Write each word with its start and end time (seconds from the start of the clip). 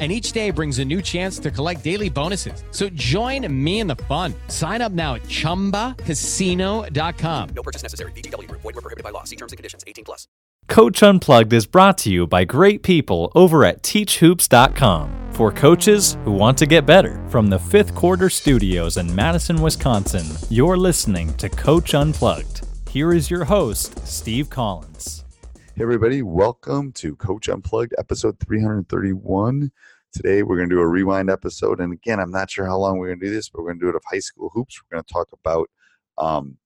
And 0.00 0.10
each 0.10 0.32
day 0.32 0.50
brings 0.50 0.78
a 0.78 0.84
new 0.84 1.02
chance 1.02 1.38
to 1.40 1.50
collect 1.50 1.84
daily 1.84 2.08
bonuses. 2.08 2.64
So 2.70 2.88
join 2.90 3.52
me 3.52 3.80
in 3.80 3.86
the 3.86 3.96
fun. 4.08 4.32
Sign 4.48 4.80
up 4.80 4.92
now 4.92 5.16
at 5.16 5.24
chumbacasino.com. 5.24 7.48
No 7.54 7.62
purchase 7.62 7.82
necessary. 7.82 8.12
VGW 8.12 8.48
Group. 8.48 8.62
Void 8.62 8.76
were 8.76 8.80
prohibited 8.80 9.04
by 9.04 9.10
law. 9.10 9.24
See 9.24 9.36
terms 9.36 9.52
and 9.52 9.58
conditions. 9.58 9.84
18 9.86 10.06
plus. 10.06 10.26
Coach 10.68 11.02
Unplugged 11.02 11.52
is 11.52 11.66
brought 11.66 11.98
to 11.98 12.10
you 12.10 12.28
by 12.28 12.44
great 12.44 12.84
people 12.84 13.32
over 13.34 13.64
at 13.64 13.82
teachhoops.com 13.82 15.32
for 15.32 15.50
coaches 15.50 16.16
who 16.24 16.30
want 16.30 16.56
to 16.58 16.66
get 16.66 16.86
better. 16.86 17.20
From 17.28 17.48
the 17.48 17.58
fifth 17.58 17.92
quarter 17.94 18.30
studios 18.30 18.96
in 18.96 19.12
Madison, 19.12 19.60
Wisconsin, 19.60 20.26
you're 20.48 20.76
listening 20.76 21.34
to 21.38 21.48
Coach 21.48 21.94
Unplugged. 21.94 22.64
Here 22.88 23.12
is 23.12 23.28
your 23.30 23.44
host, 23.44 24.06
Steve 24.06 24.48
Collins. 24.48 25.24
Hey, 25.74 25.82
everybody, 25.82 26.22
welcome 26.22 26.92
to 26.92 27.16
Coach 27.16 27.48
Unplugged, 27.48 27.94
episode 27.98 28.38
331. 28.38 29.72
Today, 30.12 30.42
we're 30.42 30.56
going 30.56 30.68
to 30.68 30.74
do 30.74 30.80
a 30.80 30.88
rewind 30.88 31.30
episode. 31.30 31.80
And 31.80 31.92
again, 31.92 32.18
I'm 32.18 32.32
not 32.32 32.50
sure 32.50 32.66
how 32.66 32.76
long 32.76 32.98
we're 32.98 33.08
going 33.08 33.20
to 33.20 33.26
do 33.26 33.32
this, 33.32 33.48
but 33.48 33.60
we're 33.60 33.68
going 33.68 33.78
to 33.78 33.86
do 33.86 33.90
it 33.90 33.94
of 33.94 34.02
high 34.10 34.18
school 34.18 34.50
hoops. 34.52 34.80
We're 34.82 34.96
going 34.96 35.04
to 35.04 35.12
talk 35.12 35.28
about 35.32 35.70
um, 36.18 36.56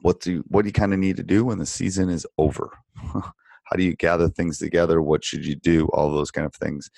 what 0.00 0.20
do 0.20 0.44
what 0.48 0.62
do 0.62 0.68
you 0.68 0.72
kind 0.72 0.92
of 0.92 1.00
need 1.00 1.16
to 1.16 1.24
do 1.24 1.44
when 1.44 1.58
the 1.58 1.66
season 1.66 2.08
is 2.08 2.26
over? 2.38 2.70
How 2.96 3.76
do 3.76 3.82
you 3.82 3.96
gather 3.96 4.28
things 4.28 4.58
together? 4.58 5.02
What 5.02 5.24
should 5.24 5.44
you 5.44 5.56
do? 5.56 5.86
All 5.88 6.12
those 6.12 6.30
kind 6.30 6.46
of 6.46 6.54
things. 6.54 6.88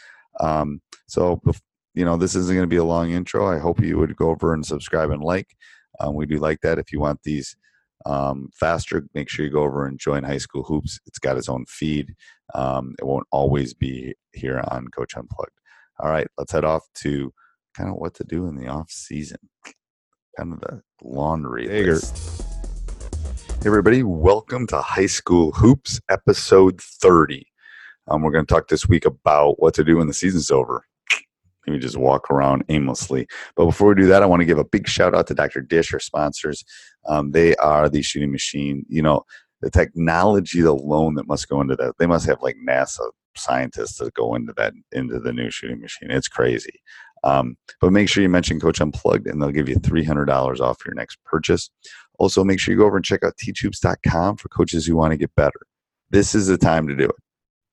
Um, 0.41 0.83
so, 1.07 1.41
you 1.95 2.05
know, 2.05 2.19
this 2.19 2.35
isn't 2.35 2.55
going 2.55 2.69
to 2.69 2.75
be 2.75 2.77
a 2.77 2.85
long 2.85 3.11
intro. 3.11 3.49
I 3.49 3.59
hope 3.59 3.81
you 3.81 3.97
would 3.97 4.15
go 4.17 4.29
over 4.29 4.53
and 4.53 4.67
subscribe 4.67 5.11
and 5.11 5.23
like. 5.23 5.57
Um, 6.01 6.15
we 6.15 6.27
do 6.27 6.39
like 6.39 6.61
that. 6.61 6.79
If 6.79 6.93
you 6.93 7.01
want 7.01 7.23
these 7.23 7.57
um, 8.05 8.51
faster, 8.55 9.09
make 9.15 9.31
sure 9.31 9.47
you 9.47 9.51
go 9.51 9.63
over 9.63 9.87
and 9.87 9.99
join 9.99 10.23
High 10.23 10.39
School 10.39 10.65
Hoops. 10.65 11.01
It's 11.07 11.19
got 11.19 11.39
its 11.39 11.49
own 11.49 11.65
feed. 11.67 12.15
Um, 12.55 12.95
it 12.99 13.07
won't 13.07 13.27
always 13.33 13.73
be 13.73 14.15
here 14.33 14.63
on 14.69 14.89
Coach 14.89 15.17
Unplugged. 15.17 15.59
All 16.01 16.11
right, 16.11 16.29
let's 16.39 16.53
head 16.53 16.65
off 16.65 16.85
to 16.99 17.33
kind 17.77 17.91
of 17.91 17.97
what 17.97 18.15
to 18.15 18.25
do 18.25 18.47
in 18.47 18.55
the 18.55 18.69
off 18.69 18.89
season. 18.89 19.39
Kind 20.39 20.53
of 20.53 20.61
the 20.61 20.81
laundry 21.03 21.67
list. 21.67 22.45
Hey 23.49 23.67
everybody, 23.67 24.05
welcome 24.05 24.69
to 24.69 24.81
High 24.81 25.07
School 25.07 25.51
Hoops, 25.51 26.01
episode 26.09 26.81
30. 26.81 27.45
Um, 28.07 28.23
we're 28.23 28.31
going 28.31 28.47
to 28.47 28.55
talk 28.55 28.69
this 28.69 28.89
week 28.89 29.07
about 29.07 29.61
what 29.61 29.75
to 29.75 29.83
do 29.83 29.97
when 29.97 30.07
the 30.07 30.15
season's 30.15 30.53
over. 30.53 30.85
Maybe 31.67 31.81
just 31.81 31.97
walk 31.97 32.31
around 32.31 32.63
aimlessly. 32.69 33.27
But 33.57 33.65
before 33.65 33.89
we 33.89 34.01
do 34.01 34.07
that, 34.07 34.23
I 34.23 34.27
want 34.27 34.39
to 34.39 34.47
give 34.47 34.59
a 34.59 34.65
big 34.65 34.87
shout 34.87 35.17
out 35.17 35.27
to 35.27 35.35
Dr. 35.35 35.63
Dish, 35.63 35.93
our 35.93 35.99
sponsors. 35.99 36.65
Um, 37.09 37.33
they 37.33 37.57
are 37.57 37.89
the 37.89 38.03
shooting 38.03 38.31
machine. 38.31 38.87
You 38.89 39.03
know, 39.03 39.25
the 39.63 39.71
technology 39.71 40.61
alone 40.61 41.17
that 41.17 41.27
must 41.27 41.49
go 41.49 41.61
into 41.61 41.75
that. 41.75 41.95
They 41.99 42.07
must 42.07 42.27
have 42.27 42.41
like 42.41 42.57
NASA 42.65 43.11
scientists 43.39 43.99
that 43.99 44.15
go 44.15 44.35
into 44.35 44.53
that 44.57 44.73
into 44.93 45.19
the 45.19 45.33
new 45.33 45.51
shooting 45.51 45.81
machine. 45.81 46.11
It's 46.11 46.29
crazy. 46.29 46.81
Um, 47.25 47.57
but 47.81 47.93
make 47.93 48.09
sure 48.09 48.23
you 48.23 48.29
mention 48.29 48.61
Coach 48.61 48.81
Unplugged, 48.81 49.27
and 49.27 49.41
they'll 49.41 49.51
give 49.51 49.69
you 49.69 49.77
three 49.77 50.05
hundred 50.05 50.27
dollars 50.27 50.61
off 50.61 50.79
your 50.85 50.95
next 50.95 51.19
purchase. 51.25 51.71
Also, 52.19 52.45
make 52.45 52.61
sure 52.61 52.73
you 52.73 52.79
go 52.79 52.87
over 52.87 52.97
and 52.97 53.05
check 53.05 53.23
out 53.23 53.37
teachhoops.com 53.37 54.37
for 54.37 54.49
coaches 54.49 54.87
who 54.87 54.97
want 54.97 55.13
to 55.13 55.17
get 55.17 55.35
better. 55.35 55.61
This 56.11 56.35
is 56.35 56.47
the 56.47 56.59
time 56.59 56.89
to 56.89 56.97
do 56.97 57.05
it. 57.05 57.15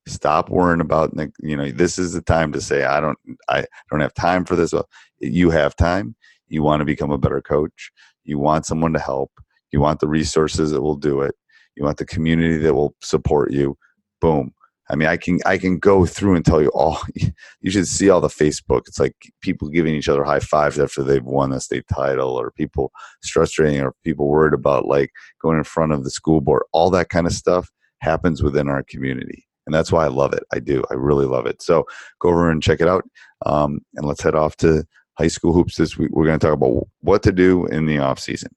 Stop 0.08 0.50
worrying 0.50 0.82
about 0.82 1.14
you 1.42 1.56
know. 1.56 1.72
This 1.72 1.98
is 1.98 2.14
the 2.14 2.22
time 2.22 2.52
to 2.54 2.62
say 2.62 2.84
I 2.84 3.00
don't 3.00 3.18
I 3.50 3.66
don't 3.90 4.02
have 4.02 4.14
time 4.14 4.46
for 4.46 4.56
this. 4.56 4.74
You 5.20 5.50
have 5.50 5.76
time. 5.76 6.16
You 6.48 6.62
want 6.62 6.82
to 6.82 6.86
become 6.86 7.12
a 7.12 7.18
better 7.18 7.42
coach. 7.42 7.92
You 8.24 8.40
want 8.40 8.66
someone 8.66 8.94
to 8.94 9.00
help. 9.00 9.32
You 9.72 9.80
want 9.80 10.00
the 10.00 10.08
resources 10.08 10.72
that 10.72 10.82
will 10.82 10.96
do 10.96 11.22
it. 11.22 11.36
You 11.76 11.84
want 11.84 11.98
the 11.98 12.06
community 12.06 12.58
that 12.58 12.74
will 12.74 12.96
support 13.02 13.52
you. 13.52 13.78
Boom 14.22 14.54
I 14.90 14.96
mean, 14.96 15.08
I 15.08 15.18
can 15.18 15.40
I 15.46 15.58
can 15.58 15.80
go 15.80 16.06
through 16.06 16.36
and 16.36 16.46
tell 16.46 16.62
you 16.62 16.70
all. 16.70 17.00
You 17.62 17.72
should 17.72 17.88
see 17.88 18.12
all 18.12 18.22
the 18.22 18.28
Facebook. 18.28 18.82
It's 18.86 19.00
like 19.00 19.16
people 19.42 19.70
giving 19.70 19.96
each 19.96 20.08
other 20.08 20.24
high 20.24 20.40
fives 20.40 20.78
after 20.78 21.02
they've 21.02 21.24
won 21.24 21.52
a 21.52 21.60
state 21.60 21.86
title, 21.92 22.30
or 22.40 22.52
people 22.52 22.92
frustrating, 23.28 23.82
or 23.82 23.96
people 24.04 24.28
worried 24.28 24.54
about 24.54 24.86
like 24.86 25.10
going 25.42 25.58
in 25.58 25.64
front 25.64 25.92
of 25.92 26.04
the 26.04 26.12
school 26.12 26.42
board. 26.42 26.62
All 26.74 26.92
that 26.92 27.10
kind 27.10 27.26
of 27.26 27.34
stuff 27.34 27.72
happens 28.02 28.44
within 28.44 28.70
our 28.70 28.84
community, 28.84 29.48
and 29.66 29.74
that's 29.74 29.92
why 29.92 30.06
I 30.06 30.10
love 30.10 30.34
it. 30.34 30.44
I 30.54 30.60
do. 30.60 30.84
I 30.92 30.94
really 30.94 31.26
love 31.26 31.48
it. 31.48 31.64
So 31.64 31.86
go 32.20 32.30
over 32.30 32.52
and 32.52 32.62
check 32.62 32.82
it 32.82 32.88
out, 32.88 33.04
um, 33.48 33.80
and 33.96 34.06
let's 34.06 34.22
head 34.22 34.36
off 34.36 34.56
to 34.58 34.86
high 35.18 35.28
school 35.28 35.54
hoops 35.54 35.76
this 35.76 35.98
week. 35.98 36.12
We're 36.12 36.26
going 36.26 36.38
to 36.38 36.46
talk 36.46 36.54
about 36.54 36.88
what 37.02 37.24
to 37.24 37.32
do 37.32 37.66
in 37.68 37.88
the 37.88 37.98
off 37.98 38.20
season. 38.20 38.52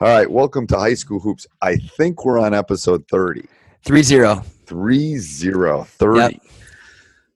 All 0.00 0.08
right, 0.08 0.30
welcome 0.30 0.66
to 0.68 0.78
high 0.78 0.94
school 0.94 1.20
hoops. 1.20 1.46
I 1.60 1.76
think 1.76 2.24
we're 2.24 2.38
on 2.38 2.54
episode 2.54 3.06
thirty. 3.08 3.46
Three 3.84 4.02
zero. 4.02 4.42
Three 4.70 5.18
zero. 5.18 5.82
30. 5.82 6.20
Yep. 6.20 6.30
I 6.34 6.48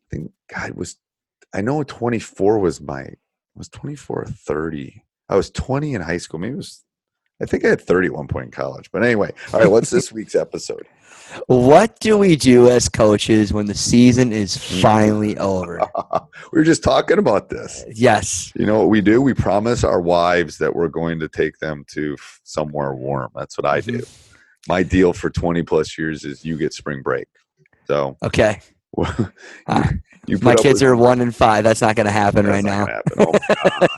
think 0.08 0.30
God 0.54 0.74
was 0.74 0.98
I 1.52 1.62
know 1.62 1.82
24 1.82 2.60
was 2.60 2.80
my 2.80 3.08
was 3.56 3.68
24 3.70 4.22
or 4.22 4.24
30. 4.24 5.02
I 5.28 5.34
was 5.34 5.50
20 5.50 5.94
in 5.94 6.00
high 6.00 6.18
school. 6.18 6.38
Maybe 6.38 6.54
it 6.54 6.58
was 6.58 6.84
I 7.42 7.46
think 7.46 7.64
I 7.64 7.70
had 7.70 7.80
30 7.80 8.06
at 8.06 8.14
one 8.14 8.28
point 8.28 8.44
in 8.44 8.50
college. 8.52 8.88
But 8.92 9.02
anyway, 9.02 9.32
all 9.52 9.58
right, 9.58 9.70
what's 9.70 9.90
this 9.90 10.12
week's 10.12 10.36
episode? 10.36 10.86
What 11.48 11.98
do 11.98 12.16
we 12.18 12.36
do 12.36 12.70
as 12.70 12.88
coaches 12.88 13.52
when 13.52 13.66
the 13.66 13.74
season 13.74 14.32
is 14.32 14.56
mm. 14.56 14.80
finally 14.80 15.36
over? 15.38 15.80
we 16.52 16.60
were 16.60 16.64
just 16.64 16.84
talking 16.84 17.18
about 17.18 17.48
this. 17.48 17.84
Yes. 17.92 18.52
You 18.54 18.66
know 18.66 18.78
what 18.78 18.90
we 18.90 19.00
do? 19.00 19.20
We 19.20 19.34
promise 19.34 19.82
our 19.82 20.00
wives 20.00 20.58
that 20.58 20.72
we're 20.72 20.86
going 20.86 21.18
to 21.18 21.28
take 21.28 21.58
them 21.58 21.84
to 21.88 22.16
somewhere 22.44 22.94
warm. 22.94 23.32
That's 23.34 23.58
what 23.58 23.66
I 23.66 23.80
do. 23.80 24.04
My 24.68 24.82
deal 24.82 25.12
for 25.12 25.30
20 25.30 25.62
plus 25.62 25.98
years 25.98 26.24
is 26.24 26.44
you 26.44 26.56
get 26.56 26.72
spring 26.72 27.02
break. 27.02 27.26
So 27.86 28.16
okay. 28.22 28.60
uh, 29.66 29.90
you 30.26 30.38
my 30.38 30.54
kids 30.54 30.80
with, 30.80 30.90
are 30.90 30.96
one 30.96 31.20
and 31.20 31.34
five. 31.34 31.64
That's 31.64 31.82
not 31.82 31.96
going 31.96 32.06
to 32.06 32.12
happen 32.12 32.46
right 32.46 32.64
now. 32.64 32.86
Oh 33.18 33.32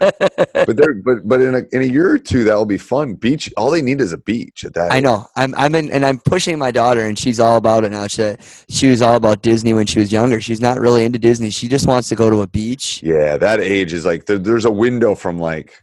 but 0.00 0.76
they're 0.76 0.94
but 0.94 1.26
but 1.26 1.40
in 1.40 1.54
a 1.54 1.62
in 1.72 1.82
a 1.82 1.84
year 1.84 2.10
or 2.10 2.18
two 2.18 2.44
that'll 2.44 2.66
be 2.66 2.78
fun. 2.78 3.14
Beach. 3.14 3.52
All 3.56 3.70
they 3.70 3.82
need 3.82 4.00
is 4.00 4.12
a 4.12 4.18
beach 4.18 4.64
at 4.64 4.74
that. 4.74 4.92
I 4.92 5.00
know. 5.00 5.26
I'm 5.36 5.54
I'm 5.54 5.74
in 5.74 5.90
and 5.92 6.04
I'm 6.04 6.18
pushing 6.18 6.58
my 6.58 6.70
daughter 6.70 7.02
and 7.02 7.18
she's 7.18 7.38
all 7.38 7.56
about 7.56 7.84
it 7.84 7.92
now. 7.92 8.06
She 8.06 8.34
she 8.68 8.88
was 8.88 9.02
all 9.02 9.14
about 9.14 9.42
Disney 9.42 9.74
when 9.74 9.86
she 9.86 10.00
was 10.00 10.10
younger. 10.10 10.40
She's 10.40 10.60
not 10.60 10.80
really 10.80 11.04
into 11.04 11.18
Disney. 11.18 11.50
She 11.50 11.68
just 11.68 11.86
wants 11.86 12.08
to 12.08 12.16
go 12.16 12.30
to 12.30 12.42
a 12.42 12.46
beach. 12.46 13.02
Yeah, 13.02 13.36
that 13.36 13.60
age 13.60 13.92
is 13.92 14.04
like 14.04 14.26
there, 14.26 14.38
there's 14.38 14.64
a 14.64 14.70
window 14.70 15.14
from 15.14 15.38
like 15.38 15.82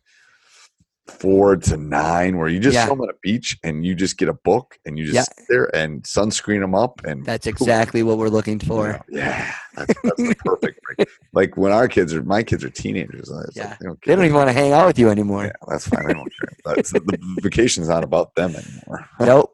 four 1.07 1.57
to 1.57 1.75
nine 1.75 2.37
where 2.37 2.47
you 2.47 2.59
just 2.59 2.75
Yeah. 2.75 2.85
film 2.85 3.01
on 3.01 3.09
a 3.09 3.13
beach 3.21 3.57
and 3.63 3.85
you 3.85 3.93
just 3.93 4.17
get 4.17 4.29
a 4.29 4.33
book 4.33 4.79
and 4.85 4.97
you 4.97 5.03
just 5.03 5.15
Yeah. 5.15 5.23
sit 5.23 5.45
there 5.49 5.75
and 5.75 6.01
sunscreen 6.03 6.61
them 6.61 6.73
up 6.73 7.01
and 7.03 7.25
That's 7.25 7.45
exactly 7.53 8.03
what 8.03 8.17
we're 8.17 8.29
looking 8.29 8.57
for. 8.59 9.01
yeah 9.09 9.53
that's, 9.75 9.93
that's 10.03 10.15
the 10.17 10.35
perfect 10.45 10.79
break. 10.97 11.09
like 11.33 11.57
when 11.57 11.73
our 11.73 11.89
kids 11.89 12.13
are 12.13 12.23
my 12.23 12.41
kids 12.41 12.63
are 12.63 12.69
teenagers 12.69 13.19
it's 13.19 13.29
like, 13.29 13.47
Yeah. 13.53 13.75
they 13.81 13.85
don't, 13.87 13.99
They 14.05 14.15
don't 14.15 14.23
even 14.23 14.35
want 14.37 14.47
to 14.49 14.53
hang 14.53 14.71
out 14.71 14.87
with 14.87 14.97
you 14.97 15.09
anymore. 15.09 15.45
yeah 15.45 15.51
that's 15.67 15.87
fine 15.89 16.07
they 16.07 16.13
don't 16.13 16.31
care 16.39 16.73
that's, 16.75 16.91
the 16.91 17.01
vacation's 17.41 17.89
not 17.89 18.03
about 18.05 18.33
them 18.35 18.55
anymore 18.55 19.05
Nope. 19.19 19.53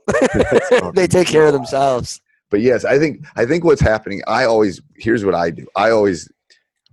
They 0.94 1.08
take 1.08 1.28
care 1.28 1.48
of 1.48 1.54
themselves. 1.54 2.22
but 2.52 2.62
yes 2.62 2.86
i 2.86 3.00
think 3.00 3.26
i 3.36 3.44
think 3.46 3.64
what's 3.64 3.82
happening 3.82 4.22
i 4.28 4.44
always 4.44 4.82
here's 4.98 5.26
what 5.26 5.34
i 5.36 5.50
do 5.50 5.66
i 5.76 5.90
always 5.90 6.30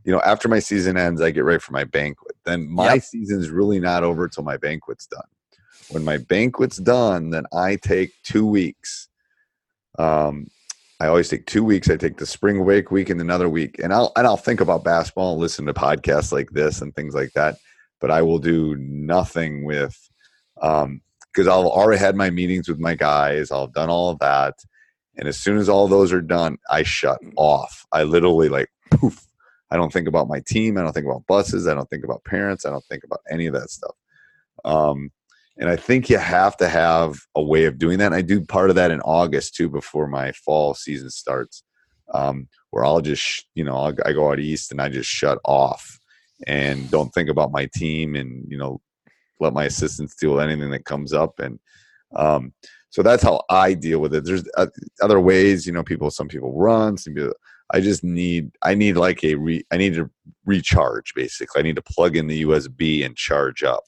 you 0.06 0.12
know 0.12 0.20
after 0.24 0.48
my 0.48 0.60
season 0.60 0.96
ends 0.96 1.20
i 1.20 1.30
get 1.30 1.44
ready 1.44 1.58
for 1.58 1.72
my 1.72 1.84
banquet. 1.84 2.36
Then 2.46 2.68
my 2.68 2.94
Yep. 2.94 3.02
season's 3.02 3.50
really 3.50 3.80
not 3.80 4.04
over 4.04 4.28
till 4.28 4.44
my 4.44 4.56
banquet's 4.56 5.06
done. 5.06 5.28
When 5.88 6.04
my 6.04 6.16
banquet's 6.16 6.78
done 6.78 7.30
then 7.30 7.44
i 7.52 7.76
take 7.76 8.12
two 8.22 8.46
weeks. 8.46 9.08
Um 9.98 10.46
i 11.00 11.08
always 11.08 11.28
take 11.28 11.46
two 11.46 11.64
weeks. 11.64 11.90
I 11.90 11.96
take 11.96 12.16
the 12.16 12.24
spring 12.26 12.64
break 12.64 12.90
week 12.90 13.10
and 13.10 13.20
another 13.20 13.48
week. 13.48 13.78
And 13.82 13.92
i'll 13.92 14.12
and 14.16 14.26
i'll 14.26 14.36
think 14.38 14.60
about 14.60 14.84
basketball 14.84 15.32
and 15.32 15.40
listen 15.40 15.66
to 15.66 15.74
podcasts 15.74 16.32
like 16.32 16.50
this 16.52 16.80
and 16.80 16.94
things 16.94 17.14
like 17.14 17.32
that. 17.34 17.56
But 18.00 18.10
i 18.12 18.22
will 18.22 18.38
do 18.38 18.76
nothing 18.76 19.64
with 19.64 19.96
um 20.62 21.02
because 21.32 21.48
i'll 21.48 21.68
already 21.68 21.98
had 21.98 22.14
my 22.16 22.30
meetings 22.30 22.68
with 22.68 22.78
my 22.78 22.94
guys. 22.94 23.50
I'll 23.50 23.66
have 23.66 23.74
done 23.74 23.90
all 23.90 24.10
of 24.10 24.20
that. 24.20 24.54
And 25.16 25.26
as 25.26 25.38
soon 25.38 25.56
as 25.56 25.68
all 25.68 25.88
those 25.88 26.12
are 26.12 26.20
done, 26.20 26.58
I 26.70 26.82
shut 26.82 27.18
off. 27.36 27.86
I 27.90 28.02
literally 28.04 28.48
like 28.50 28.68
poof. 28.90 29.26
I 29.70 29.76
don't 29.76 29.92
think 29.92 30.08
about 30.08 30.28
my 30.28 30.40
team. 30.46 30.78
I 30.78 30.82
don't 30.82 30.92
think 30.92 31.06
about 31.06 31.26
buses. 31.26 31.66
I 31.66 31.74
don't 31.74 31.88
think 31.90 32.04
about 32.04 32.24
parents. 32.24 32.64
I 32.64 32.70
don't 32.70 32.84
think 32.86 33.04
about 33.04 33.20
any 33.30 33.46
of 33.46 33.54
that 33.54 33.70
stuff. 33.70 33.94
Um, 34.64 35.10
and 35.58 35.70
I 35.70 35.76
think 35.76 36.10
you 36.10 36.18
have 36.18 36.56
to 36.58 36.68
have 36.68 37.18
a 37.34 37.42
way 37.42 37.64
of 37.64 37.78
doing 37.78 37.98
that. 37.98 38.06
And 38.06 38.14
I 38.14 38.22
do 38.22 38.44
part 38.44 38.70
of 38.70 38.76
that 38.76 38.90
in 38.90 39.00
August 39.00 39.54
too, 39.54 39.68
before 39.68 40.06
my 40.06 40.32
fall 40.32 40.74
season 40.74 41.10
starts, 41.10 41.62
um, 42.12 42.48
where 42.70 42.84
I'll 42.84 43.00
just, 43.00 43.46
you 43.54 43.64
know, 43.64 43.76
I'll, 43.76 43.94
I 44.04 44.12
go 44.12 44.30
out 44.30 44.38
east 44.38 44.70
and 44.70 44.80
I 44.80 44.88
just 44.88 45.08
shut 45.08 45.38
off 45.44 45.98
and 46.46 46.90
don't 46.90 47.08
think 47.14 47.30
about 47.30 47.52
my 47.52 47.68
team 47.74 48.14
and, 48.14 48.44
you 48.48 48.58
know, 48.58 48.80
let 49.40 49.54
my 49.54 49.64
assistants 49.64 50.14
deal 50.16 50.34
with 50.34 50.44
anything 50.44 50.70
that 50.70 50.84
comes 50.84 51.12
up. 51.12 51.40
And, 51.40 51.58
um, 52.14 52.52
so 52.90 53.02
that's 53.02 53.22
how 53.22 53.42
I 53.50 53.74
deal 53.74 53.98
with 53.98 54.14
it. 54.14 54.24
There's 54.24 54.44
uh, 54.56 54.66
other 55.02 55.20
ways, 55.20 55.66
you 55.66 55.72
know, 55.72 55.82
people, 55.82 56.10
some 56.10 56.28
people 56.28 56.52
run, 56.52 56.96
some 56.96 57.14
people, 57.14 57.32
I 57.70 57.80
just 57.80 58.04
need, 58.04 58.52
I 58.62 58.74
need 58.74 58.96
like 58.96 59.24
a 59.24 59.34
re, 59.34 59.64
I 59.70 59.76
need 59.76 59.94
to 59.94 60.10
recharge 60.44 61.14
basically. 61.14 61.58
I 61.60 61.62
need 61.62 61.76
to 61.76 61.82
plug 61.82 62.16
in 62.16 62.26
the 62.26 62.44
USB 62.44 63.04
and 63.04 63.16
charge 63.16 63.62
up. 63.62 63.84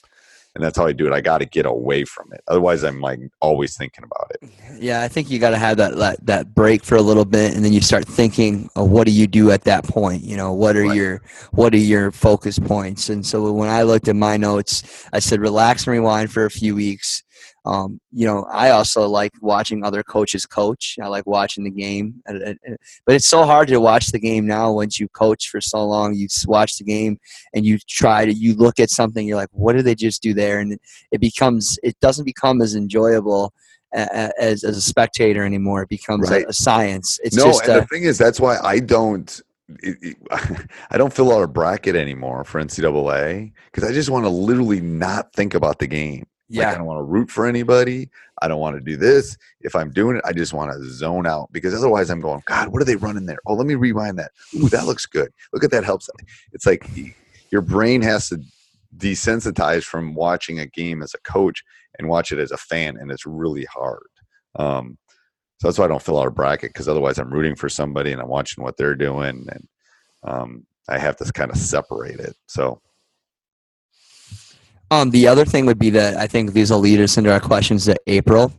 And 0.55 0.65
that's 0.65 0.77
how 0.77 0.87
I 0.87 0.93
do 0.93 1.07
it. 1.07 1.13
I 1.13 1.21
got 1.21 1.39
to 1.39 1.45
get 1.47 1.67
away 1.67 2.05
from 2.05 2.33
it. 2.33 2.41
Otherwise, 2.49 2.83
I'm 2.83 3.01
like 3.01 3.21
always 3.41 3.77
thinking 3.77 4.03
about 4.03 4.33
it. 4.35 4.51
Yeah, 4.83 5.03
I 5.03 5.07
think 5.09 5.31
you 5.31 5.39
got 5.39 5.51
to 5.51 5.59
have 5.59 5.77
that, 5.77 5.95
that 5.99 6.27
that 6.27 6.55
break 6.55 6.83
for 6.83 6.97
a 6.97 7.03
little 7.03 7.27
bit, 7.27 7.55
and 7.55 7.65
then 7.65 7.73
you 7.73 7.81
start 7.81 8.07
thinking, 8.09 8.69
of 8.75 8.89
what 8.91 9.07
do 9.07 9.13
you 9.13 9.29
do 9.29 9.53
at 9.53 9.63
that 9.65 9.85
point? 9.85 10.25
You 10.25 10.37
know, 10.37 10.53
what 10.53 10.77
are 10.77 10.83
Right. 10.83 10.97
your 10.97 11.23
what 11.53 11.75
are 11.75 11.77
your 11.77 12.11
focus 12.11 12.59
points? 12.59 13.09
And 13.09 13.25
so 13.25 13.53
when 13.53 13.69
I 13.69 13.83
looked 13.83 14.09
at 14.09 14.17
my 14.17 14.37
notes, 14.37 15.07
I 15.13 15.21
said 15.21 15.41
relax 15.41 15.87
and 15.87 15.93
rewind 15.93 16.33
for 16.33 16.45
a 16.45 16.51
few 16.51 16.75
weeks. 16.75 17.23
Um, 17.69 18.01
you 18.13 18.27
know, 18.27 18.45
I 18.51 18.71
also 18.71 19.07
like 19.07 19.33
watching 19.43 19.85
other 19.85 20.03
coaches 20.03 20.47
coach. 20.47 20.97
I 21.03 21.07
like 21.09 21.27
watching 21.27 21.65
the 21.65 21.71
game, 21.71 22.15
And- 22.27 22.43
and- 22.43 22.59
and- 22.65 22.79
but 23.05 23.15
it's 23.15 23.29
so 23.29 23.45
hard 23.45 23.69
to 23.69 23.79
watch 23.79 24.07
the 24.11 24.19
game 24.19 24.47
now. 24.47 24.73
Once 24.73 24.99
you 24.99 25.07
coach 25.09 25.49
for 25.51 25.61
so 25.61 25.85
long, 25.87 26.15
you 26.15 26.29
watch 26.47 26.79
the 26.79 26.85
game 26.85 27.19
and 27.55 27.67
you 27.67 27.79
try 27.87 28.25
to 28.25 28.33
you 28.33 28.55
look 28.55 28.81
at 28.81 28.91
something. 28.91 29.27
You're 29.27 29.37
like, 29.37 29.51
what 29.53 29.75
did 29.75 29.85
they 29.85 29.95
just 29.95 30.23
do 30.23 30.33
there? 30.33 30.61
And 30.61 30.79
it 31.13 31.21
becomes 31.21 31.79
it 31.83 31.95
doesn't 32.01 32.25
become 32.25 32.63
as 32.63 32.75
enjoyable 32.75 33.53
a- 33.95 34.09
a- 34.13 34.43
as 34.43 34.65
as 34.65 34.77
a 34.79 34.83
spectator 34.83 35.45
anymore. 35.45 35.83
It 35.83 35.89
becomes 35.91 36.31
Right. 36.31 36.45
a, 36.47 36.49
a 36.49 36.53
science. 36.55 37.19
It's 37.23 37.37
no, 37.37 37.45
just 37.45 37.63
and 37.65 37.73
uh, 37.73 37.81
the 37.81 37.87
thing 37.87 38.05
is, 38.05 38.17
that's 38.19 38.41
why 38.41 38.57
I 38.63 38.79
don't. 38.81 39.41
It, 39.83 39.97
it, 40.01 40.17
I 40.91 40.97
don't 40.97 41.13
fill 41.13 41.31
out 41.35 41.43
a 41.43 41.47
bracket 41.47 41.97
anymore 41.97 42.45
for 42.45 42.63
NCAA 42.63 43.53
because 43.71 43.89
I 43.89 43.93
just 43.93 44.09
want 44.09 44.25
to 44.25 44.31
literally 44.31 44.81
not 44.81 45.33
think 45.35 45.53
about 45.55 45.79
the 45.79 45.87
game. 45.87 46.25
Like, 46.51 46.75
I 46.75 46.79
don't 46.79 46.87
want 46.87 46.99
to 46.99 47.03
root 47.05 47.31
for 47.31 47.47
anybody. 47.47 48.09
I 48.41 48.49
don't 48.49 48.61
want 48.61 48.77
to 48.77 48.81
do 48.81 48.97
this. 48.97 49.37
If 49.61 49.77
I'm 49.77 49.91
doing 49.91 50.17
it, 50.17 50.23
I 50.25 50.33
just 50.33 50.53
want 50.53 50.73
to 50.73 50.91
zone 50.91 51.27
out 51.27 51.53
because 51.53 51.75
otherwise 51.75 52.11
I'm 52.11 52.21
going, 52.21 52.43
God, 52.47 52.69
what 52.69 52.81
are 52.81 52.87
they 52.87 52.97
running 52.97 53.27
there? 53.27 53.39
Oh, 53.47 53.55
let 53.55 53.67
me 53.67 53.75
rewind 53.75 54.19
that. 54.19 54.31
Ooh, 54.57 54.69
that 54.71 54.87
looks 54.87 55.07
good. 55.07 55.33
Look 55.53 55.65
at 55.65 55.71
that 55.73 55.85
helps. 55.85 56.09
It's 56.53 56.67
like 56.67 56.89
your 57.51 57.61
brain 57.63 58.03
has 58.03 58.29
to 58.31 58.41
desensitize 58.97 59.85
from 59.85 60.15
watching 60.15 60.61
a 60.61 60.67
game 60.67 61.03
as 61.03 61.15
a 61.15 61.31
coach 61.31 61.63
and 61.99 62.09
watch 62.09 62.33
it 62.33 62.39
as 62.39 62.51
a 62.51 62.57
fan, 62.57 62.97
and 62.97 63.11
it's 63.11 63.27
really 63.27 63.65
hard. 63.65 64.07
Um, 64.57 64.99
so 65.59 65.69
that's 65.69 65.79
why 65.79 65.87
I 65.87 65.89
don't 65.89 66.03
fill 66.03 66.21
out 66.21 66.29
a 66.29 66.31
bracket 66.31 66.73
because 66.73 66.89
otherwise 66.89 67.19
I'm 67.19 67.33
rooting 67.33 67.57
for 67.57 67.69
somebody 67.69 68.13
and 68.13 68.21
I'm 68.21 68.29
watching 68.29 68.63
what 68.63 68.77
they're 68.77 68.95
doing, 68.95 69.47
and 69.51 69.69
um, 70.23 70.67
I 70.89 70.99
have 70.99 71.17
to 71.17 71.33
kind 71.33 71.51
of 71.51 71.57
separate 71.57 72.21
it. 72.21 72.37
So 72.47 72.81
Um, 74.91 75.11
the 75.11 75.29
other 75.29 75.45
thing 75.45 75.67
would 75.67 75.79
be 75.79 75.91
that 75.91 76.17
I 76.17 76.27
think 76.27 76.53
these 76.53 76.71
will 76.71 76.79
lead 76.79 77.01
us 77.01 77.19
into 77.19 77.31
our 77.31 77.41
questions 77.41 77.85
to 77.85 77.97
April, 78.07 78.53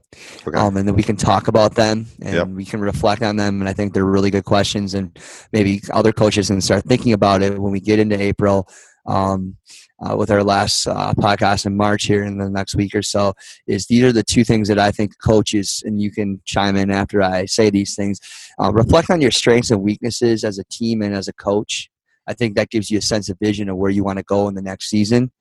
okay. 0.48 0.58
um, 0.58 0.78
and 0.78 0.88
then 0.88 0.96
we 0.96 1.02
can 1.02 1.16
talk 1.16 1.48
about 1.48 1.74
them 1.74 2.06
and 2.22 2.36
Yep. 2.36 2.48
we 2.50 2.66
can 2.66 2.82
reflect 2.82 3.24
on 3.24 3.36
them. 3.36 3.62
And 3.62 3.70
I 3.70 3.74
think 3.74 3.94
they're 3.94 4.06
really 4.06 4.30
good 4.30 4.46
questions, 4.46 4.94
and 4.94 5.18
maybe 5.52 5.82
other 5.92 6.12
coaches 6.12 6.50
can 6.50 6.62
start 6.62 6.84
thinking 6.86 7.14
about 7.14 7.42
it 7.42 7.60
when 7.60 7.72
we 7.72 7.80
get 7.80 8.00
into 8.00 8.20
April. 8.20 8.68
Um, 9.06 9.56
uh, 10.02 10.16
with 10.16 10.32
our 10.32 10.44
last 10.44 10.88
uh, 10.88 11.14
podcast 11.16 11.66
in 11.66 11.76
March 11.76 12.06
here 12.06 12.24
in 12.24 12.38
the 12.38 12.50
next 12.50 12.76
week 12.76 12.96
or 12.96 13.02
so, 13.02 13.34
is 13.68 13.88
these 13.88 14.04
are 14.04 14.14
the 14.14 14.24
two 14.24 14.44
things 14.46 14.68
that 14.68 14.80
I 14.80 14.92
think 14.92 15.12
coaches, 15.22 15.84
and 15.86 16.00
you 16.02 16.12
can 16.12 16.40
chime 16.46 16.76
in 16.78 16.90
after 16.92 17.22
I 17.22 17.46
say 17.46 17.70
these 17.70 17.96
things. 17.96 18.20
Uh, 18.62 18.72
reflect 18.72 19.10
on 19.10 19.20
your 19.20 19.32
strengths 19.32 19.72
and 19.72 19.82
weaknesses 19.82 20.44
as 20.44 20.58
a 20.60 20.64
team 20.66 21.02
and 21.02 21.14
as 21.14 21.28
a 21.28 21.34
coach. 21.34 21.90
I 22.30 22.34
think 22.34 22.56
that 22.56 22.70
gives 22.70 22.92
you 22.92 23.00
a 23.00 23.02
sense 23.02 23.28
of 23.28 23.38
vision 23.40 23.70
of 23.70 23.78
where 23.78 23.90
you 23.90 24.04
want 24.04 24.18
to 24.18 24.24
go 24.24 24.48
in 24.48 24.54
the 24.54 24.62
next 24.62 24.90
season 24.90 25.32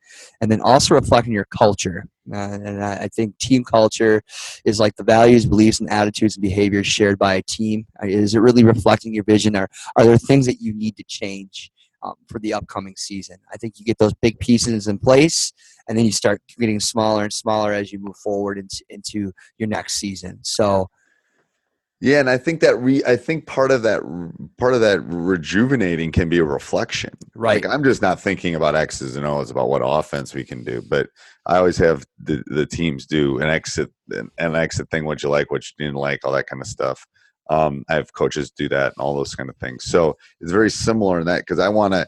and 0.40 0.50
then 0.50 0.62
also 0.62 0.94
reflecting 0.94 1.34
your 1.34 1.44
culture. 1.44 2.08
Uh, 2.32 2.58
and 2.64 2.82
I, 2.82 2.94
I 2.94 3.08
think 3.08 3.38
team 3.38 3.62
culture 3.62 4.22
is 4.64 4.80
like 4.80 4.96
the 4.96 5.04
values, 5.04 5.44
beliefs, 5.44 5.80
and 5.80 5.90
attitudes 5.90 6.36
and 6.36 6.42
behaviors 6.42 6.86
shared 6.86 7.18
by 7.18 7.34
a 7.34 7.42
team. 7.42 7.86
Uh, 8.02 8.06
Is 8.06 8.34
it 8.34 8.40
really 8.40 8.64
reflecting 8.64 9.14
your 9.14 9.24
vision? 9.24 9.54
Or 9.54 9.68
are 9.96 10.04
there 10.04 10.18
things 10.18 10.46
that 10.46 10.60
you 10.60 10.72
need 10.74 10.96
to 10.96 11.04
change 11.04 11.70
um, 12.02 12.14
for 12.26 12.38
the 12.38 12.54
upcoming 12.54 12.96
season? 12.96 13.36
I 13.52 13.58
think 13.58 13.78
you 13.78 13.84
get 13.84 13.98
those 13.98 14.14
big 14.14 14.38
pieces 14.40 14.88
in 14.88 14.98
place, 14.98 15.52
and 15.88 15.96
then 15.96 16.06
you 16.06 16.12
start 16.12 16.40
getting 16.58 16.80
smaller 16.80 17.24
and 17.24 17.32
smaller 17.32 17.72
as 17.72 17.92
you 17.92 17.98
move 17.98 18.16
forward 18.16 18.58
into, 18.58 18.82
into 18.88 19.32
your 19.58 19.68
next 19.68 19.94
season. 19.94 20.38
So, 20.42 20.88
Yeah, 22.00 22.20
and 22.20 22.30
I 22.30 22.38
think 22.38 22.60
that 22.60 22.78
re 22.78 23.02
I 23.04 23.16
think 23.16 23.46
part 23.46 23.72
of 23.72 23.82
that 23.82 24.02
part 24.56 24.74
of 24.74 24.80
that 24.82 25.00
rejuvenating 25.02 26.12
can 26.12 26.28
be 26.28 26.38
a 26.38 26.44
reflection. 26.44 27.10
right. 27.34 27.64
Like 27.64 27.72
I'm 27.72 27.82
just 27.82 28.02
not 28.02 28.20
thinking 28.20 28.54
about 28.54 28.76
X's 28.76 29.16
and 29.16 29.26
O's 29.26 29.50
about 29.50 29.68
what 29.68 29.82
offense 29.84 30.32
we 30.32 30.44
can 30.44 30.62
do, 30.62 30.80
but 30.88 31.08
I 31.46 31.56
always 31.56 31.76
have 31.78 32.06
the, 32.22 32.44
the 32.46 32.66
teams 32.66 33.04
do 33.04 33.38
an 33.40 33.48
exit 33.48 33.90
an, 34.10 34.30
an 34.38 34.54
exit 34.54 34.90
thing, 34.90 35.06
what 35.06 35.22
you 35.24 35.28
like, 35.28 35.50
what 35.50 35.64
you 35.64 35.86
didn't 35.86 35.98
like, 35.98 36.24
all 36.24 36.32
that 36.32 36.46
kind 36.46 36.62
of 36.62 36.68
stuff. 36.68 37.04
Um, 37.50 37.84
I 37.88 37.94
have 37.94 38.12
coaches 38.12 38.50
do 38.50 38.68
that 38.68 38.92
and 38.96 39.00
all 39.02 39.16
those 39.16 39.34
kind 39.34 39.50
of 39.50 39.56
things. 39.56 39.84
So 39.84 40.16
it's 40.40 40.52
very 40.52 40.70
similar 40.70 41.18
in 41.18 41.26
that 41.26 41.40
because 41.40 41.58
I 41.58 41.68
want 41.68 41.94
to 41.94 42.06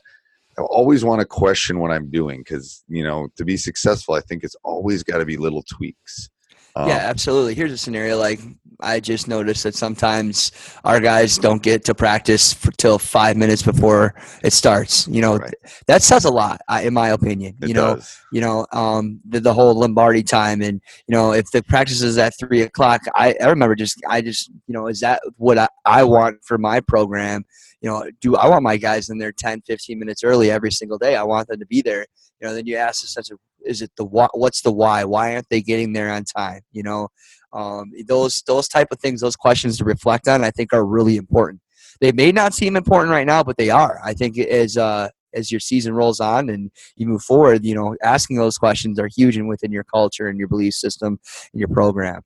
I 0.56 0.62
always 0.62 1.04
want 1.04 1.20
to 1.20 1.26
question 1.26 1.78
what 1.78 1.90
I'm 1.90 2.10
doing 2.10 2.40
because 2.40 2.84
you 2.86 3.02
know 3.02 3.28
to 3.36 3.44
be 3.44 3.56
successful, 3.56 4.14
I 4.14 4.20
think 4.20 4.44
it's 4.44 4.56
always 4.62 5.02
got 5.02 5.18
to 5.18 5.24
be 5.24 5.36
little 5.36 5.64
tweaks. 5.64 6.30
Um, 6.76 6.88
yeah, 6.88 6.98
absolutely. 6.98 7.54
Here's 7.54 7.72
a 7.72 7.78
scenario 7.78 8.16
like 8.18 8.40
I 8.82 9.00
just 9.00 9.28
noticed 9.28 9.62
that 9.64 9.74
sometimes 9.74 10.52
our 10.84 11.00
guys 11.00 11.36
don't 11.38 11.62
get 11.62 11.84
to 11.84 11.94
practice 11.94 12.52
for, 12.52 12.70
till 12.72 12.98
five 12.98 13.36
minutes 13.36 13.62
before 13.62 14.14
it 14.42 14.52
starts. 14.52 15.06
You 15.08 15.20
know, 15.20 15.36
Right. 15.36 15.54
that 15.86 16.02
says 16.02 16.24
a 16.24 16.30
lot, 16.30 16.60
in 16.82 16.94
my 16.94 17.08
opinion. 17.10 17.56
it 17.62 17.68
you 17.68 17.74
know, 17.74 17.96
does. 17.96 18.18
you 18.32 18.40
know, 18.40 18.66
um, 18.72 19.20
the, 19.28 19.40
the 19.40 19.52
whole 19.52 19.74
Lombardi 19.74 20.22
time, 20.22 20.62
and 20.62 20.80
you 21.06 21.14
know, 21.14 21.32
if 21.32 21.50
the 21.50 21.62
practice 21.62 22.02
is 22.02 22.18
at 22.18 22.32
three 22.38 22.62
o'clock, 22.62 23.02
I, 23.14 23.34
I 23.40 23.48
remember 23.48 23.74
just, 23.74 24.00
I 24.08 24.20
just, 24.22 24.50
you 24.66 24.72
know, 24.74 24.86
is 24.86 25.00
that 25.00 25.20
what 25.36 25.58
I, 25.58 25.68
I 25.84 26.04
want 26.04 26.42
for 26.44 26.56
my 26.58 26.80
program? 26.80 27.44
You 27.82 27.90
know, 27.90 28.10
do 28.20 28.36
I 28.36 28.46
want 28.46 28.62
my 28.62 28.76
guys 28.76 29.08
in 29.10 29.18
there 29.18 29.32
10, 29.32 29.62
15 29.66 29.98
minutes 29.98 30.22
early 30.22 30.50
every 30.50 30.70
single 30.70 30.98
day? 30.98 31.16
I 31.16 31.22
want 31.22 31.48
them 31.48 31.58
to 31.60 31.66
be 31.66 31.82
there. 31.82 32.06
You 32.40 32.48
know, 32.48 32.54
then 32.54 32.66
you 32.66 32.76
ask 32.76 33.02
the 33.02 33.08
sense 33.08 33.30
of, 33.30 33.38
is 33.64 33.82
it 33.82 33.90
the 33.96 34.04
why? 34.04 34.28
What's 34.34 34.62
the 34.62 34.72
why? 34.72 35.04
Why 35.04 35.34
aren't 35.34 35.48
they 35.48 35.62
getting 35.62 35.92
there 35.92 36.10
on 36.10 36.24
time? 36.24 36.62
You 36.72 36.82
know, 36.82 37.08
um, 37.52 37.90
those 38.06 38.42
those 38.46 38.68
type 38.68 38.88
of 38.90 39.00
things, 39.00 39.20
those 39.20 39.36
questions 39.36 39.78
to 39.78 39.84
reflect 39.84 40.28
on, 40.28 40.44
I 40.44 40.50
think 40.50 40.72
are 40.72 40.84
really 40.84 41.16
important. 41.16 41.60
They 42.00 42.12
may 42.12 42.32
not 42.32 42.54
seem 42.54 42.76
important 42.76 43.10
right 43.12 43.26
now, 43.26 43.42
but 43.42 43.56
they 43.56 43.70
are. 43.70 44.00
I 44.02 44.14
think 44.14 44.38
as 44.38 44.76
uh, 44.76 45.08
as 45.34 45.50
your 45.50 45.60
season 45.60 45.94
rolls 45.94 46.20
on 46.20 46.48
and 46.48 46.70
you 46.96 47.06
move 47.06 47.22
forward, 47.22 47.64
you 47.64 47.74
know, 47.74 47.96
asking 48.02 48.36
those 48.36 48.58
questions 48.58 48.98
are 48.98 49.08
huge 49.14 49.36
and 49.36 49.48
within 49.48 49.72
your 49.72 49.84
culture 49.84 50.28
and 50.28 50.38
your 50.38 50.48
belief 50.48 50.74
system 50.74 51.18
and 51.52 51.60
your 51.60 51.68
program. 51.68 52.22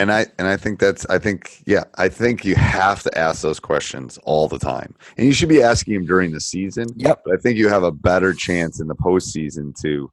And 0.00 0.12
I 0.12 0.26
and 0.38 0.46
I 0.46 0.56
think 0.56 0.78
that's 0.78 1.04
I 1.06 1.18
think 1.18 1.62
yeah 1.66 1.84
I 1.96 2.08
think 2.08 2.44
you 2.44 2.54
have 2.54 3.02
to 3.02 3.18
ask 3.18 3.42
those 3.42 3.58
questions 3.58 4.16
all 4.22 4.46
the 4.46 4.58
time, 4.58 4.94
and 5.16 5.26
you 5.26 5.32
should 5.32 5.48
be 5.48 5.60
asking 5.60 5.94
them 5.94 6.06
during 6.06 6.30
the 6.30 6.40
season. 6.40 6.86
Yep. 6.96 7.22
But 7.24 7.34
I 7.34 7.36
think 7.38 7.58
you 7.58 7.68
have 7.68 7.82
a 7.82 7.90
better 7.90 8.32
chance 8.32 8.80
in 8.80 8.86
the 8.86 8.94
postseason 8.94 9.78
to 9.82 10.10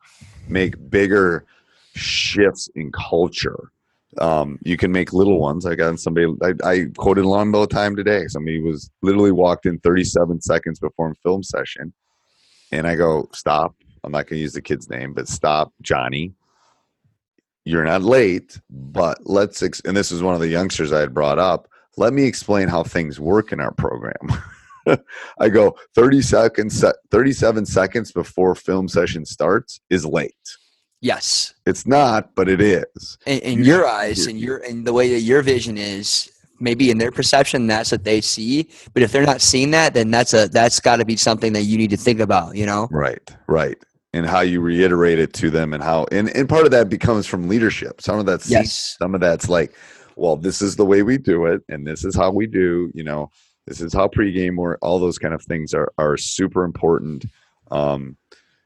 make 0.47 0.89
bigger 0.89 1.45
shifts 1.93 2.67
in 2.75 2.91
culture. 2.91 3.71
Um, 4.17 4.57
you 4.63 4.77
can 4.77 4.91
make 4.91 5.13
little 5.13 5.39
ones. 5.39 5.65
I 5.65 5.75
got 5.75 5.99
somebody. 5.99 6.33
I, 6.41 6.53
I 6.63 6.85
quoted 6.97 7.25
Lombardi 7.25 7.73
time 7.73 7.95
today. 7.95 8.27
Somebody 8.27 8.61
was 8.61 8.89
literally 9.01 9.31
walked 9.31 9.65
in 9.65 9.77
37 9.79 10.41
seconds 10.41 10.79
before 10.79 11.13
film 11.21 11.43
session, 11.43 11.93
and 12.71 12.87
I 12.87 12.95
go, 12.95 13.29
"Stop! 13.33 13.75
I'm 14.03 14.11
not 14.11 14.27
going 14.27 14.37
to 14.37 14.41
use 14.41 14.53
the 14.53 14.61
kid's 14.61 14.89
name, 14.89 15.13
but 15.13 15.27
stop, 15.27 15.73
Johnny. 15.81 16.33
You're 17.65 17.83
not 17.83 18.01
late, 18.03 18.59
but 18.69 19.19
let's." 19.25 19.61
Ex-, 19.61 19.81
and 19.85 19.95
this 19.95 20.11
is 20.11 20.21
one 20.21 20.33
of 20.33 20.39
the 20.39 20.47
youngsters 20.47 20.93
I 20.93 20.99
had 20.99 21.13
brought 21.13 21.39
up. 21.39 21.67
Let 21.97 22.13
me 22.13 22.23
explain 22.23 22.67
how 22.67 22.83
things 22.83 23.19
work 23.19 23.51
in 23.51 23.59
our 23.59 23.73
program. 23.73 24.15
I 25.39 25.49
go 25.49 25.75
30 25.95 26.21
seconds, 26.21 26.83
37 27.11 27.65
seconds 27.65 28.11
before 28.11 28.55
film 28.55 28.87
session 28.87 29.25
starts 29.25 29.79
is 29.89 30.05
late. 30.05 30.35
Yes. 31.01 31.53
It's 31.65 31.85
not, 31.85 32.33
but 32.35 32.49
it 32.49 32.61
is. 32.61 33.17
In, 33.25 33.39
in 33.39 33.63
your 33.63 33.87
eyes 33.87 34.25
and 34.27 34.39
your 34.39 34.57
and 34.57 34.85
the 34.85 34.93
way 34.93 35.09
that 35.13 35.21
your 35.21 35.41
vision 35.41 35.77
is, 35.77 36.31
maybe 36.59 36.89
in 36.89 36.97
their 36.97 37.11
perception, 37.11 37.67
that's 37.67 37.91
what 37.91 38.03
they 38.03 38.21
see. 38.21 38.69
But 38.93 39.03
if 39.03 39.11
they're 39.11 39.25
not 39.25 39.41
seeing 39.41 39.71
that, 39.71 39.93
then 39.93 40.09
that's 40.09 40.33
a 40.33 40.47
that's 40.47 40.79
got 40.79 40.97
to 40.97 41.05
be 41.05 41.15
something 41.15 41.53
that 41.53 41.63
you 41.63 41.77
need 41.77 41.91
to 41.91 41.97
think 41.97 42.19
about. 42.19 42.55
You 42.55 42.65
know. 42.65 42.87
Right. 42.91 43.35
Right. 43.47 43.77
And 44.15 44.25
how 44.25 44.39
you 44.39 44.61
reiterate 44.61 45.19
it 45.19 45.33
to 45.33 45.49
them, 45.49 45.73
and 45.73 45.83
how 45.83 46.05
and 46.09 46.33
and 46.35 46.47
part 46.47 46.63
of 46.63 46.71
that 46.71 46.89
becomes 46.89 47.27
from 47.27 47.49
leadership. 47.49 48.01
Some 48.01 48.17
of 48.17 48.25
that's 48.25 48.49
Yes. 48.49 48.95
Some 48.97 49.13
of 49.13 49.19
that's 49.19 49.49
like, 49.49 49.73
well, 50.15 50.37
this 50.37 50.61
is 50.61 50.77
the 50.77 50.85
way 50.85 51.03
we 51.03 51.17
do 51.17 51.47
it, 51.47 51.61
and 51.67 51.85
this 51.85 52.05
is 52.05 52.15
how 52.15 52.31
we 52.31 52.47
do. 52.47 52.89
You 52.93 53.03
know, 53.03 53.29
this 53.67 53.81
is 53.81 53.91
how 53.91 54.07
pregame 54.07 54.57
or 54.57 54.77
all 54.81 54.99
those 54.99 55.17
kind 55.17 55.33
of 55.33 55.43
things 55.43 55.73
are 55.73 55.91
are 55.97 56.15
super 56.15 56.63
important 56.63 57.25
um, 57.71 58.15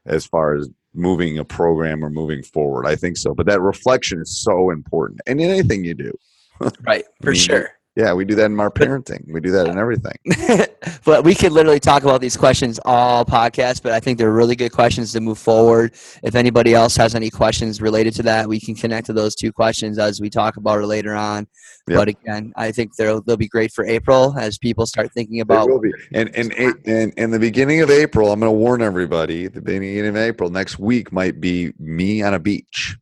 as 0.06 0.24
far 0.24 0.54
as 0.54 0.68
moving 0.94 1.38
a 1.38 1.44
program 1.44 2.04
or 2.04 2.10
moving 2.10 2.44
forward. 2.44 2.86
I 2.86 2.94
think 2.94 3.16
so. 3.16 3.34
But 3.34 3.46
that 3.46 3.60
reflection 3.60 4.20
is 4.20 4.40
so 4.40 4.70
important, 4.70 5.20
and 5.26 5.40
in 5.40 5.50
anything 5.50 5.84
you 5.84 5.94
do. 5.94 6.12
Right. 6.86 7.06
For 7.22 7.30
mean, 7.30 7.40
sure. 7.40 7.70
Yeah, 7.96 8.12
we 8.12 8.24
do 8.24 8.36
that 8.36 8.46
in 8.46 8.60
our 8.60 8.70
parenting. 8.70 9.24
We 9.32 9.40
do 9.40 9.50
that 9.50 9.66
in 9.66 9.76
everything. 9.76 10.16
but 11.04 11.24
we 11.24 11.34
could 11.34 11.50
literally 11.50 11.80
talk 11.80 12.04
about 12.04 12.20
these 12.20 12.36
questions 12.36 12.78
all 12.84 13.24
podcast, 13.24 13.82
but 13.82 13.90
I 13.90 13.98
think 13.98 14.16
they're 14.16 14.30
really 14.30 14.54
good 14.54 14.70
questions 14.70 15.12
to 15.12 15.20
move 15.20 15.38
forward. 15.38 15.94
If 16.22 16.36
anybody 16.36 16.72
else 16.72 16.96
has 16.96 17.16
any 17.16 17.30
questions 17.30 17.82
related 17.82 18.14
to 18.14 18.22
that, 18.22 18.48
we 18.48 18.60
can 18.60 18.76
connect 18.76 19.06
to 19.06 19.12
those 19.12 19.34
two 19.34 19.52
questions 19.52 19.98
as 19.98 20.20
we 20.20 20.30
talk 20.30 20.56
about 20.56 20.80
it 20.80 20.86
later 20.86 21.16
on. 21.16 21.48
Yep. 21.88 21.98
But 21.98 22.08
again, 22.08 22.52
I 22.54 22.70
think 22.70 22.94
they'll 22.94 23.22
they'll 23.22 23.36
be 23.36 23.48
great 23.48 23.72
for 23.72 23.84
April 23.84 24.36
as 24.38 24.56
people 24.56 24.86
start 24.86 25.12
thinking 25.12 25.40
about 25.40 25.68
will 25.68 25.80
be. 25.80 25.92
And 26.14 26.34
and 26.36 26.52
and 26.86 27.12
in 27.16 27.30
the 27.32 27.40
beginning 27.40 27.80
of 27.80 27.90
April, 27.90 28.30
I'm 28.30 28.38
going 28.38 28.52
to 28.52 28.56
warn 28.56 28.82
everybody. 28.82 29.48
The 29.48 29.60
beginning 29.60 30.06
of 30.06 30.16
April 30.16 30.48
next 30.48 30.78
week 30.78 31.12
might 31.12 31.40
be 31.40 31.72
me 31.80 32.22
on 32.22 32.34
a 32.34 32.38
beach. 32.38 32.96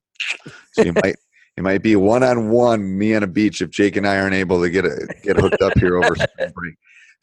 So 0.72 0.82
you 0.84 0.94
might 0.94 1.16
it 1.58 1.62
might 1.62 1.82
be 1.82 1.96
one 1.96 2.22
on 2.22 2.50
one 2.50 2.96
me 2.96 3.16
on 3.16 3.24
a 3.24 3.26
beach 3.26 3.60
if 3.62 3.70
Jake 3.70 3.96
and 3.96 4.06
I 4.06 4.20
aren't 4.20 4.36
able 4.36 4.62
to 4.62 4.70
get 4.70 4.84
a, 4.84 5.12
get 5.24 5.40
hooked 5.40 5.60
up 5.60 5.76
here 5.76 5.96
over 5.96 6.14
spring 6.14 6.52
break. 6.54 6.74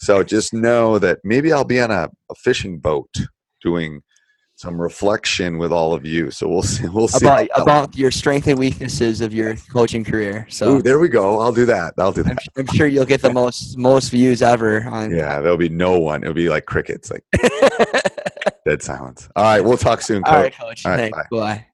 So 0.02 0.24
just 0.24 0.54
know 0.54 1.00
that 1.00 1.20
maybe 1.24 1.54
I'll 1.54 1.64
be 1.64 1.80
on 1.80 1.90
a, 1.90 2.10
a 2.30 2.36
fishing 2.36 2.80
boat 2.80 3.10
doing 3.64 4.02
some 4.58 4.82
reflection 4.82 5.58
with 5.58 5.72
all 5.72 5.94
of 5.94 6.06
you. 6.06 6.32
So 6.32 6.50
we'll 6.50 6.64
see. 6.64 6.86
We'll 6.86 7.08
see. 7.08 7.26
about 7.26 7.48
about 7.56 7.98
your 7.98 8.12
strengths 8.12 8.50
and 8.50 8.60
weaknesses 8.60 9.22
of 9.22 9.34
your 9.34 9.56
coaching 9.72 10.04
career. 10.04 10.46
So 10.50 10.74
Ooh, 10.74 10.82
there 10.82 11.00
we 11.00 11.08
go. 11.08 11.40
I'll 11.40 11.54
do 11.54 11.66
that. 11.68 11.94
I'll 11.98 12.12
do 12.12 12.20
I'm, 12.26 12.36
that. 12.36 12.40
I'm 12.58 12.68
sure 12.76 12.88
you'll 12.88 13.06
get 13.06 13.22
the 13.22 13.32
most 13.32 13.78
most 13.78 14.10
views 14.10 14.42
ever 14.42 14.84
on 14.84 15.12
Yeah, 15.12 15.40
there'll 15.40 15.56
be 15.56 15.70
no 15.70 15.98
one. 15.98 16.24
It'll 16.24 16.34
be 16.34 16.50
like 16.50 16.66
crickets, 16.66 17.10
like 17.10 17.24
dead 18.66 18.84
silence. 18.84 19.30
All 19.38 19.46
right, 19.46 19.62
we'll 19.62 19.78
talk 19.78 20.02
soon, 20.02 20.24
coach. 20.24 20.34
All 20.34 20.42
right, 20.42 20.54
coach. 20.54 20.86
All 20.86 20.92
right, 20.92 21.14
Thanks. 21.14 21.30
Bye. 21.32 21.68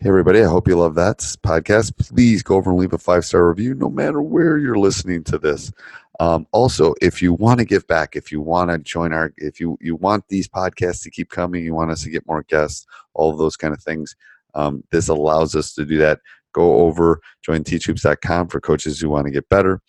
Hey, 0.00 0.10
everybody. 0.10 0.40
I 0.40 0.46
hope 0.46 0.68
you 0.68 0.76
love 0.76 0.94
that 0.94 1.18
podcast. 1.18 1.96
Please 1.98 2.44
go 2.44 2.54
over 2.54 2.70
and 2.70 2.78
leave 2.78 2.92
a 2.92 2.98
five 2.98 3.24
star 3.24 3.48
review 3.48 3.74
no 3.74 3.90
matter 3.90 4.22
where 4.22 4.56
you're 4.56 4.78
listening 4.78 5.24
to 5.24 5.38
this. 5.38 5.72
Um, 6.20 6.46
also, 6.52 6.94
if 7.02 7.20
you 7.20 7.32
want 7.32 7.58
to 7.58 7.64
give 7.64 7.84
back, 7.88 8.14
if 8.14 8.30
you 8.30 8.40
want 8.40 8.70
to 8.70 8.78
join 8.78 9.12
our, 9.12 9.32
if 9.38 9.58
you, 9.58 9.76
you 9.80 9.96
want 9.96 10.28
these 10.28 10.46
podcasts 10.46 11.02
to 11.02 11.10
keep 11.10 11.30
coming, 11.30 11.64
you 11.64 11.74
want 11.74 11.90
us 11.90 12.04
to 12.04 12.10
get 12.10 12.28
more 12.28 12.44
guests, 12.44 12.86
all 13.14 13.36
those 13.36 13.56
kind 13.56 13.74
of 13.74 13.82
things, 13.82 14.14
um, 14.54 14.84
this 14.92 15.08
allows 15.08 15.56
us 15.56 15.74
to 15.74 15.84
do 15.84 15.98
that. 15.98 16.20
Go 16.52 16.78
over, 16.82 17.20
join 17.42 17.64
teachhoops.com 17.64 18.50
for 18.50 18.60
coaches 18.60 19.00
who 19.00 19.08
want 19.08 19.26
to 19.26 19.32
get 19.32 19.48
better. 19.48 19.82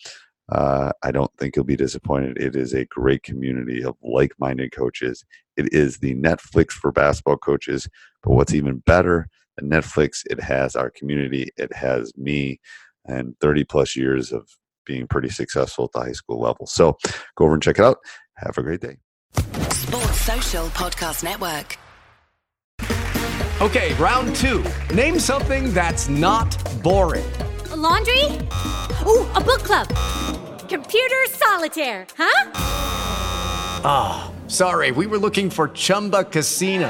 Uh, 0.52 0.92
I 1.04 1.12
don't 1.12 1.32
think 1.38 1.56
you'll 1.56 1.66
be 1.66 1.76
disappointed. 1.76 2.42
It 2.42 2.56
is 2.56 2.74
a 2.74 2.86
great 2.86 3.22
community 3.22 3.84
of 3.84 3.96
like 4.02 4.32
minded 4.40 4.72
coaches. 4.72 5.24
It 5.56 5.72
is 5.72 6.00
the 6.00 6.16
Netflix 6.16 6.72
for 6.72 6.92
basketball 6.92 7.38
coaches. 7.38 7.88
But 8.24 8.32
what's 8.32 8.56
even 8.56 8.80
better 8.80 9.30
Netflix, 9.64 10.24
it 10.30 10.42
has 10.42 10.76
our 10.76 10.90
community, 10.90 11.50
it 11.58 11.74
has 11.74 12.12
me, 12.18 12.60
and 13.06 13.36
30 13.42 13.64
plus 13.66 13.96
years 13.96 14.32
of 14.32 14.48
being 14.86 15.08
pretty 15.08 15.30
successful 15.30 15.86
at 15.86 15.92
the 15.92 16.00
high 16.00 16.12
school 16.12 16.40
level. 16.40 16.66
So 16.66 16.98
go 17.36 17.46
over 17.46 17.54
and 17.54 17.64
check 17.64 17.80
it 17.80 17.86
out. 17.86 17.98
Have 18.38 18.58
a 18.58 18.64
great 18.64 18.82
day. 18.82 18.98
Sports 19.72 20.22
Social 20.22 20.68
Podcast 20.70 21.24
Network. 21.24 21.78
Okay, 23.62 23.94
round 23.96 24.34
two. 24.36 24.64
Name 24.96 25.20
something 25.20 25.74
that's 25.74 26.08
not 26.08 26.56
boring. 26.82 27.30
A 27.72 27.76
laundry? 27.76 28.24
Ooh, 29.06 29.28
a 29.36 29.42
book 29.42 29.64
club. 29.64 29.88
Computer 30.70 31.26
solitaire, 31.28 32.08
huh? 32.18 32.52
Ah, 33.84 34.32
sorry, 34.48 34.92
we 34.92 35.08
were 35.08 35.18
looking 35.18 35.50
for 35.50 35.68
Chumba 35.70 36.24
Casino. 36.24 36.90